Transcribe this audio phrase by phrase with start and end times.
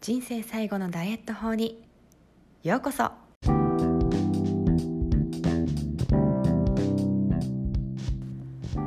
[0.00, 1.82] 人生最後のダイエット法に。
[2.62, 3.10] ようこそ。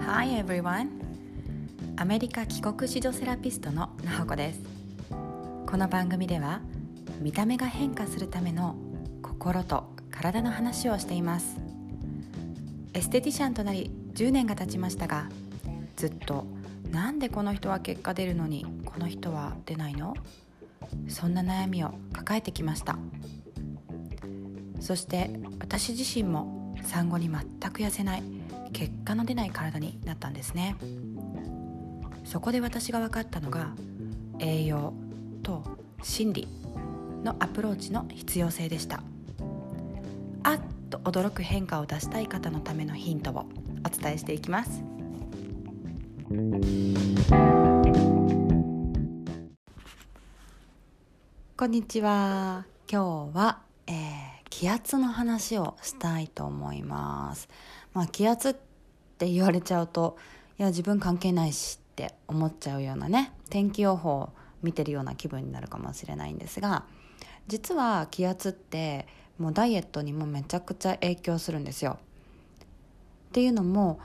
[0.00, 0.88] Hi everyone.
[1.96, 4.60] アメリカ帰国子女セラピストのなほこです。
[5.66, 6.60] この番組では
[7.20, 8.74] 見た目が変化するための
[9.22, 11.58] 心と体の話をしています。
[12.94, 15.28] エステティシャンとなり10年が経ちましたが
[15.96, 16.46] ずっと
[16.90, 20.14] なんでこの人は結果出るのにこの人は出ないの？
[21.08, 22.98] そんな悩みを抱えてきました。
[24.80, 25.30] そして
[25.60, 27.40] 私自身も産後に全
[27.70, 28.22] く痩せない
[28.72, 30.76] 結果の出ない体になったんですね。
[32.24, 33.74] そこで私が分かったのが
[34.38, 34.92] 栄養
[35.42, 35.62] と
[36.02, 36.48] 心理
[37.22, 39.02] のアプローチの必要性でした。
[40.42, 43.46] あっと驚く変化を出したい方のためのヒントを
[43.86, 44.82] お伝えしていきます。
[51.64, 52.66] こんにちは。
[52.92, 53.94] 今日は、えー、
[54.50, 57.48] 気圧の話をしたいと思います。
[57.94, 58.54] まあ気圧っ
[59.16, 60.18] て言われちゃうと
[60.58, 66.84] いや自分関係ないしって思っちゃうようなね天気予報を見てるような気分になるかもしれないんですが
[67.48, 69.06] 実は気圧って
[69.38, 71.96] もうダイエットにもめちゃくちゃ影響するんですよ。
[73.30, 74.00] っていうのも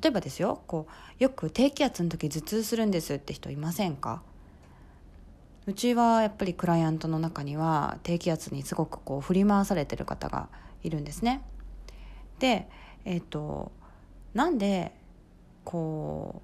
[0.00, 4.22] 例えばですよこうよく低気圧の時頭痛するんですって人いませんか？
[5.66, 10.48] うちはやっぱりクライアントの中には低気圧にすごくこう振り回されてる方が
[10.82, 11.42] いるんですね。
[12.40, 12.68] で、
[13.04, 13.70] えっ、ー、と
[14.34, 14.92] なんで
[15.64, 16.42] こ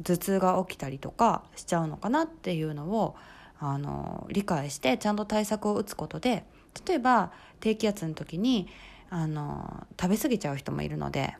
[0.00, 3.16] う頭痛が起きたりとかしちゃうのかなっていうのを
[3.58, 6.44] あの理解してちゃんと対策を打つことで
[6.86, 8.68] 例えば低気圧の時に
[9.10, 11.36] あの食べ過ぎちゃう人もいるので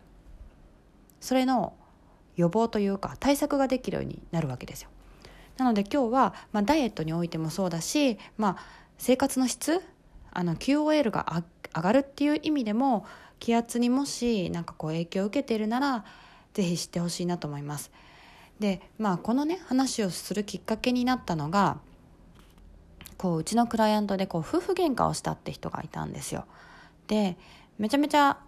[1.20, 1.72] それの
[2.36, 4.90] 予防というか対策ができるようになるわけですよ。
[5.56, 8.64] なので今日は、まあ、ダイエットにおいてもそうだし、まあ、
[8.98, 9.80] 生活の質
[10.32, 13.06] あの QOL が上がるっていう意味でも
[13.38, 16.04] 気圧にもしなんかこう影響を受けているなら
[16.54, 17.90] ぜひ知ってほしいなと思います。
[18.60, 21.78] でまあこのね話をするきっかけになったのが
[23.16, 26.46] こううちのクライアントでこう夫婦喧嘩をしたって人がいたんですよ。
[27.06, 27.36] で
[27.78, 28.38] めちゃめちゃ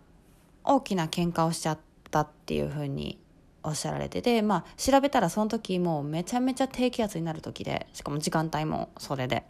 [0.65, 1.79] 大きな喧嘩をしちゃっ
[2.11, 3.19] たっていうふうに
[3.67, 9.45] おっしゃられてて、まあ、調べたらその時もうめちゃめちゃ低気圧になる時でしかも時間帯もそれで。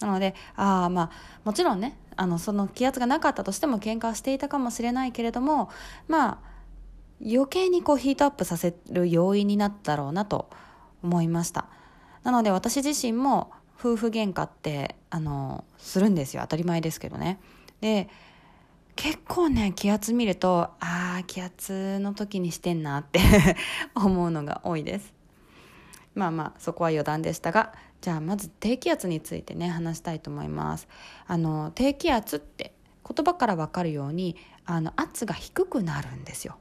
[0.00, 1.10] なのでああまあ
[1.44, 5.70] もちろんねあのその気圧がなかったとしても喧嘩はしていたかもしれないけれども
[6.08, 6.38] まあ
[7.24, 10.50] 余計にこうヒートアップさせる要因になったろうなと
[11.02, 11.66] 思いました。
[12.24, 16.42] なので私自身も夫婦喧嘩ってあのするんですよ。
[16.42, 17.38] 当たり前ですけどね。
[17.80, 18.08] で
[18.96, 23.20] 結構ね気圧見るとああ気圧の時にしてんなって
[23.94, 25.12] 思うのが多いです。
[26.14, 30.88] まあまあそこは余談でしたがじゃあまず低気圧についてね話したいと思います。
[31.26, 32.72] あの低気圧って
[33.06, 36.56] 言葉から分かるようにあの圧が低くなるんですよ。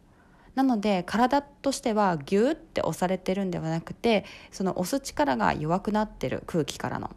[0.55, 7.11] なので体としてはギューって押されてるんではなくてその押す力が弱くなってる空気からの。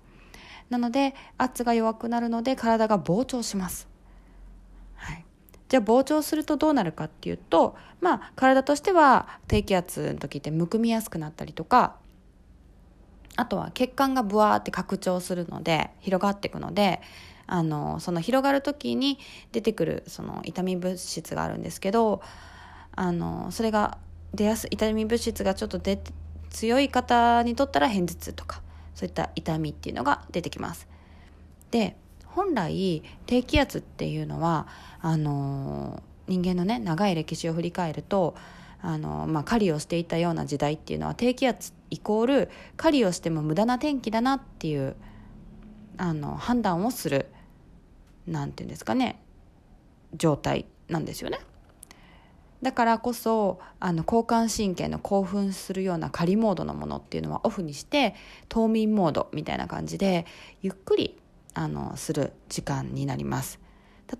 [0.70, 3.95] なので圧が弱くなるので体が膨張します。
[5.68, 11.96] じゃあ膨張するとどうなるかっていうとまあ体としては低気圧の時ってむくみやすくなったりとか
[13.36, 17.00] あとは血管がブワーって拡張するので広がっていくので
[17.46, 19.18] あのその広がる時に
[19.52, 22.22] 出てくるその痛み物質があるんですけど
[22.94, 23.98] あのそれが
[24.34, 26.00] 出やすい痛み物質がちょっと出
[26.50, 28.62] 強い方にとったら片頭痛とか
[28.94, 30.88] そういった痛みっていうのが出てきます。
[31.70, 31.96] で
[32.36, 34.66] 本来低気圧っていうのは
[35.00, 38.34] あの人間のね長い歴史を振り返ると
[38.82, 44.96] あの、まあ、狩りをしていたような時代っていうのは低気圧イコール狩りをしても無駄な天気だなっていう
[45.96, 47.30] あの判断をする
[48.26, 49.18] なんていうんですかね
[50.12, 51.40] 状態なんですよね。
[52.60, 58.14] だからこそあの交感神経の興奮するような狩りモードのものっていうのはオフにして
[58.50, 60.26] 冬眠モードみたいな感じで
[60.60, 61.16] ゆっくり
[61.56, 63.58] あのする時間になります。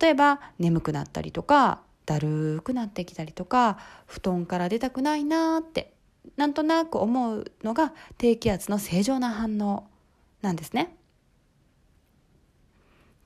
[0.01, 5.93] 例えば眠くなったりとかだるくなってきたりとか布団から出たくないなって
[6.37, 9.87] なんとなく思うのが低気圧の正常な反応
[10.43, 10.97] なんですね。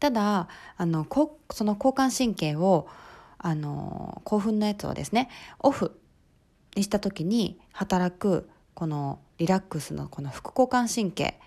[0.00, 1.06] ただあの
[1.50, 2.88] その交感神経を
[3.38, 5.28] あの興奮のやつをですね
[5.60, 5.98] オフ
[6.74, 11.38] にした時に働くこのリラックスのこの副交感神経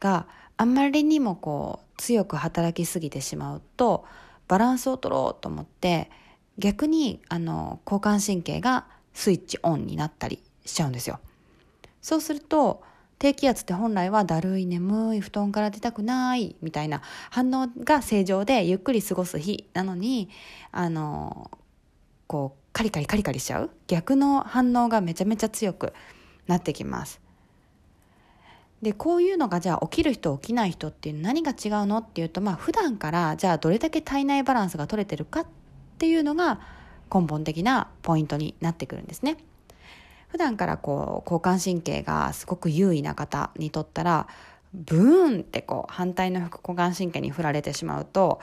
[0.00, 0.26] が
[0.58, 4.04] あんまりにもこう強く働きすぎてしまうと
[4.48, 6.10] バランスを取ろうと思って
[6.58, 11.20] 逆にあの交感神経がスイッチオンになったりしちゃうんですよ。
[12.02, 12.82] そうすると
[13.18, 20.28] 低気圧って本来はだるい眠い布団から出たくないみたいな反応が正常でゆっくり過ごす日なのに
[20.70, 21.50] あの
[22.26, 25.92] こうカリカリカリカリしちゃう逆の反応がめちゃめちゃ強く
[26.46, 27.20] なってきます
[28.82, 35.46] でこういうのがじゃあ起きる人起きない人っていう何が違うのっていうとまあ普段からじゃあどれだけ体内バランスが取れてるかっ
[35.98, 36.60] ていうのが
[37.12, 39.36] 根本的なポイントになってくるんですね。
[40.28, 44.28] 普段からこう交感神経がすごく優位な方にとったら
[44.74, 48.40] ブーンってこう反対の副交感神経に振られてしまうと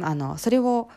[0.00, 0.88] あのそれを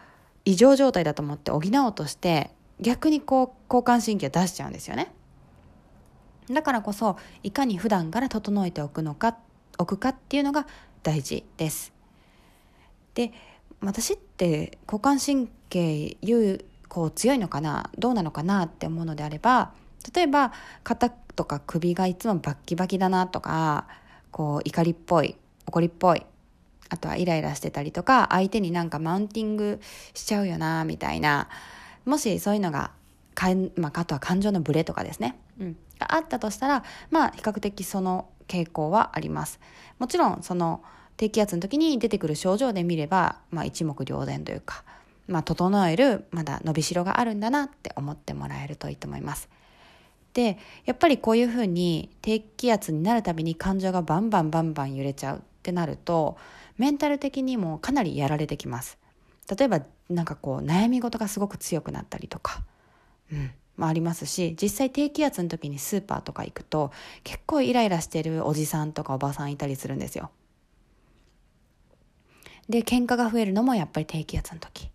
[0.45, 2.49] 異常状態だと思って補おうとして
[2.79, 5.11] 逆にこう交感神経を出しちゃうんですよね。
[6.49, 9.37] だからこそいかに普段から整えておくのか
[9.77, 10.67] 置くかっていうのが
[11.03, 11.93] 大事です。
[13.15, 13.31] で
[13.81, 19.73] 私って交感神経優こう強いのかなどうなのかなって思うのであれば
[20.15, 20.53] 例えば
[20.83, 23.87] 肩とか首がいつもバッキバキだなとか
[24.31, 25.35] こう怒りっぽい
[25.67, 26.25] 怒りっぽい
[26.89, 29.81] あとはイライラしてたりとか相手になんかマウンティング
[30.13, 31.49] しちゃうよなみたいな
[32.05, 32.91] もしそういうのが
[33.33, 39.59] かん、まあ、あとは感情のブレとかですね、うん、があったとしたらまあ比較的その傾向はあります。
[39.99, 40.83] もちろんその
[41.17, 44.83] 低気圧の時に出てくる症状で見れば、まあ、一目瞭然というか、
[45.27, 49.49] まあ、整えるまだ伸びしろがあるんだなって思ってもらえるといいと思います。
[50.33, 56.37] でやっぱりこういうふうに低気圧になるたびに感情がバンバンバンバン揺れちゃうってなると
[56.77, 58.97] メンタル的にもかなりやられてきます。
[59.55, 62.63] 例えばなんかこう悩み事がすごく強くなったりとか、
[63.31, 63.51] うん。
[63.75, 66.91] まあ、ありますし実際低気圧の時にスーパーとか行くと
[67.23, 70.29] 結構イライラしてるおじさんとかおばさんいたりするんですよ。
[72.69, 74.89] で喧嘩が増えるのもやっぱり低気圧の時。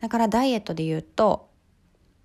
[0.00, 1.48] だからダイエットで言うと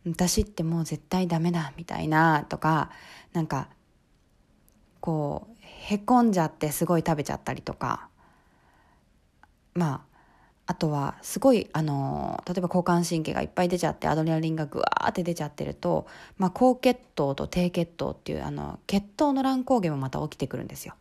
[0.06, 2.92] 私ってもう絶対ダメだみたいなとか
[3.34, 3.70] なんか
[5.00, 8.10] こうへこんじゃってすごい食べちゃったりとか
[9.74, 10.07] まあ
[10.70, 20.94] あとはすごいあの例えば交感神経がいっぱい出ちゃってアドレナリンがグワーって出ちゃってると、まあ、高血糖と低血糖っていうあの血糖の乱高下もまた起きてくるんですよ。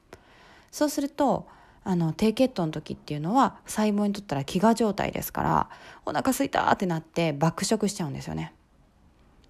[0.70, 1.48] そうすると
[1.82, 5.70] あの低血糖の時っていうのは細胞にとったら飢餓状態ですから
[6.04, 8.52] お腹すいたってなって爆食しちゃうんですよね。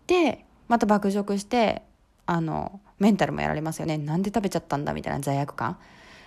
[0.06, 1.82] でまた爆食して
[2.24, 5.78] あのメンタルもやられますよねなんで食べちゃったんだみたいな罪悪感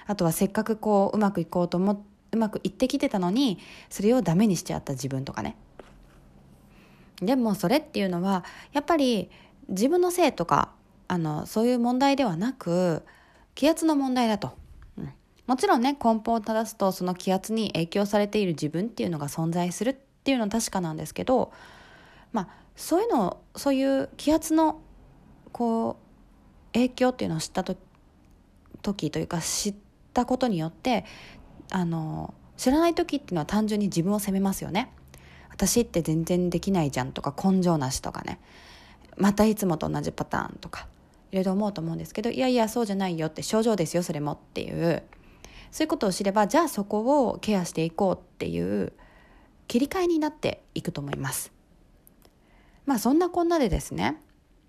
[0.06, 3.60] あとはせっかくこううまくいこうと思ってうまくいってきてたのに
[3.90, 5.56] それをダメにしちゃった自分とかね。
[7.22, 9.30] でもそれっていうのはやっぱり
[9.68, 10.72] 自分のせいとか
[11.08, 13.04] あのそういう問題ではなく
[13.56, 14.54] 気圧の問題だと、
[14.98, 15.14] うん、
[15.46, 21.52] もちろんね根本を正すとその気圧に影響されている自分っていうのが存在するっていうのは確かなんですけど
[22.32, 24.80] まあそういうのそういう気圧の
[25.52, 25.98] こ
[26.72, 27.66] う影響っていうのを知った
[28.82, 29.76] 時というか知っ
[30.14, 31.06] たことによって
[31.72, 34.92] あの知らない時っていうのは単純に自分を責めますよね。
[35.50, 38.40] 私って全然できないじゃんとか根性なしとかね。
[39.18, 40.88] またいつもと同じパターンとか。
[41.32, 45.04] いろいろ思うと思うんですけどいやいやそうじゃないよって症状ですよそれもっていう。
[45.72, 48.94] そういうことを知ればじゃあそこをケアしていこうっていう
[49.68, 51.52] 切り替えになっていくと思います。
[52.86, 54.20] まあそんなこんなでですね。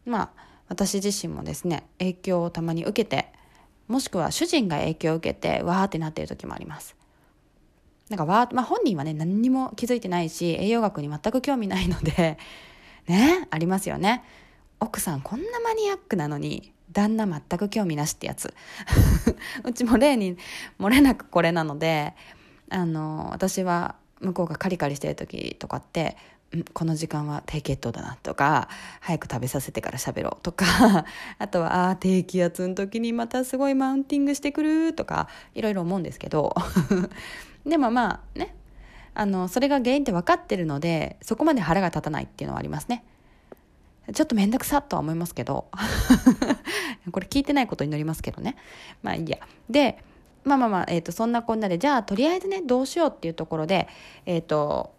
[0.05, 3.33] まあ私自身もですね影響をたまに受けて
[3.91, 6.95] もしくは主人が影響を受けてわーってなってる時もあります。
[8.09, 12.39] なんかわー、まあ、本人はね何にも気づいてないし栄養学に全く興味ないので
[13.07, 14.23] ねありますよね。
[14.79, 18.55] 奥さんこんなマニアックなのに旦那全く興味なしってやつ。
[19.65, 20.37] うちも例に
[20.79, 22.15] 漏れなくこれなので
[22.69, 26.17] あの私は向こうがカリカリしてる時とかって
[26.73, 28.69] この時間は低血糖だなとか
[29.01, 30.67] 早く食べさせてから喋ろうとか
[31.39, 36.55] あとはあ低気圧の時にまたすごいマウンティングしてくるとかいろいろ思うんですけど。
[37.67, 38.55] でもまあね
[39.13, 43.05] あのそれが原因って分かってるのでそこまで腹が立たないっていうのはありますね。
[44.15, 45.69] ちょっと面倒くさとは思いますけど。
[47.13, 48.57] これ聞いてないことになりますけどね。
[49.03, 49.39] まあいいや。
[49.69, 50.03] で
[50.43, 53.89] まあまあまあ、えーと、そんなこんなでじゃあとりあえずねどうしようっていうところで
[54.25, 54.95] えっ、ー、と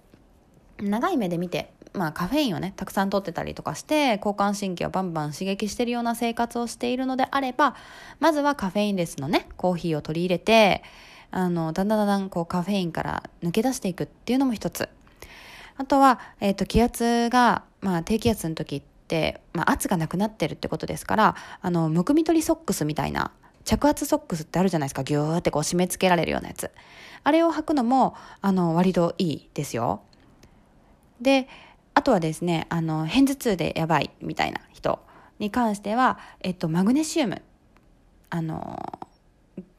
[0.81, 7.75] 長い目で見て、まあ、カフェインをねたくさん取ってたりとかして交感神経をバンバン刺激してるような生活をしているのであれば
[8.19, 10.83] まずはカフェインレスのねコーヒーを取り入れて
[11.31, 14.89] あのだんだんだんだんこうカフェインから抜け出していくっていうのも一つ。
[15.77, 23.31] あとは、えーと、気圧が、まあ、低気圧の時って、まあ、圧がなくなってるってことですからあのむくみ取りソックスみたいな
[23.63, 25.03] 着圧ソックスってあるじゃないですか。
[25.03, 26.71] ギューってこう締め付けられるようなやつ。
[27.23, 30.01] あれを履くのもあの割といいですよ。
[31.21, 31.47] で
[31.93, 34.99] あとはですねあの片頭痛でやばいみたいな人
[35.39, 37.41] に関しては、えっと、マグネシウム
[38.29, 38.99] あの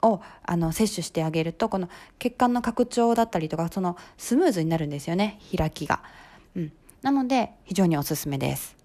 [0.03, 6.03] をあの摂取してあげるとこの血管の拡張だったりとかそのスムーズになるんですよね開きが、
[6.57, 6.73] うん、
[7.03, 8.77] なので非常におすすめです。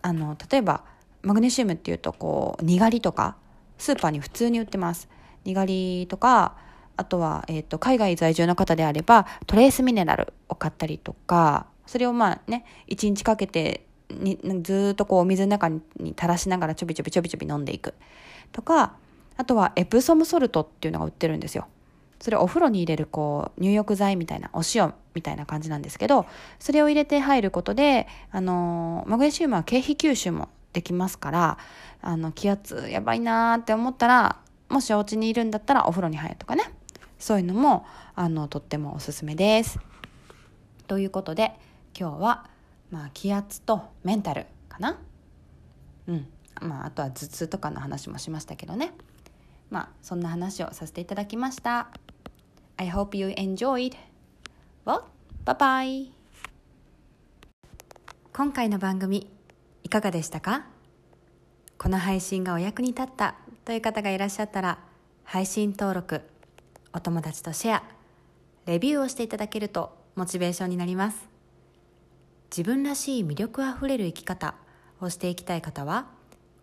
[0.00, 0.84] あの例えば
[1.22, 3.36] マグネシウムっていうとこうにがりとか
[3.78, 5.08] スーパーに普通に売ってます。
[5.44, 6.56] にがりとか
[6.96, 17.94] あとは、えーと、海外在住の方であればトレースミネラルを買ったりとかそれをまあね1日かけてにずっとこうお水の中に垂らしながらちょびちょびちょびちょび飲んでいく。
[18.52, 18.96] とか
[19.36, 21.66] あとはエプソムソルトっていうのが売ってるんですよ。
[22.20, 26.24] それお風呂に入れるこう入浴剤みたいなお塩みたいな感じなんですけど
[26.58, 31.58] それを入れて入ることであのマグネシウムは経皮吸収もできますから
[32.00, 34.38] あの気圧やばいなーって思ったら
[34.70, 36.64] もしお家にいるんだったらお風呂に入るとかね。
[37.18, 39.78] そういうのもあのとってもおすすめです。
[40.86, 41.52] ということで
[41.98, 42.50] 今日は、
[42.90, 45.00] まあ、気圧とメンタルかな
[46.06, 46.26] うん
[46.60, 48.92] まああとは頭痛とかの話もしましたけどね
[49.70, 51.88] まあそんな話をさせていただきました。
[52.76, 53.96] I hope you enjoyed.
[54.84, 55.04] Well,
[55.44, 56.10] bye bye.
[58.32, 59.30] 今回の番組
[59.84, 60.66] いかがでしたか？
[61.78, 64.78] この配信がお役に立ったという方がいらっしゃったら
[65.22, 66.20] 配信登録
[66.96, 67.82] お友達とシェア。
[68.66, 71.28] レビューをしていただけるとモチベーションになります。
[72.56, 74.54] 自分らしい魅力あふれる生き方
[75.00, 76.06] をしていきたい方は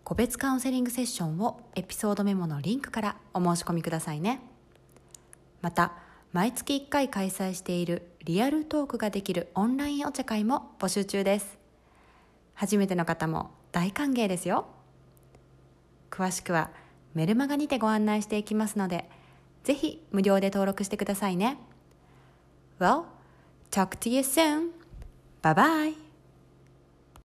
[0.04, 4.40] 個別カウンセリングセッションをエピソードメモのリンクからお申し込みくださいね。
[5.60, 5.92] また
[6.32, 11.58] 毎月1回開催しているリアルトークができるオンラインお茶会も募集中です。
[12.54, 14.64] 初めての方も大歓迎ですよ。
[16.10, 16.70] 詳しくは
[17.12, 19.10] メルマガにてご案内していきますので
[19.64, 21.58] ぜひ無料で登録してくださいね
[22.78, 23.04] Well,
[23.70, 24.70] talk to you soon.
[25.42, 26.01] Bye bye.